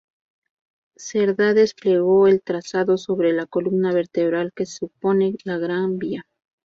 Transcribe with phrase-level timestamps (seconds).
[0.97, 6.25] Cerdá desplegó el trazado sobre la columna vertebral que supone la Gran Vía.